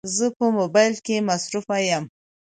زه 0.15 0.25
په 0.37 0.45
موبایل 0.57 0.93
کې 1.05 1.25
مصروفه 1.29 1.77
یم 1.89 2.05